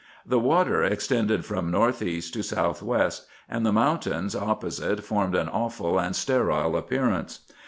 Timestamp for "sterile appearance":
6.15-7.41